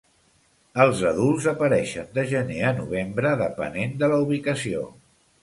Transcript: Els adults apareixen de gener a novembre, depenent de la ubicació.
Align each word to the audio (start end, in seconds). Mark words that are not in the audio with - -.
Els 0.85 1.03
adults 1.09 1.45
apareixen 1.51 2.09
de 2.15 2.23
gener 2.31 2.57
a 2.71 2.73
novembre, 2.79 3.35
depenent 3.43 3.95
de 4.03 4.11
la 4.15 4.19
ubicació. 4.27 4.85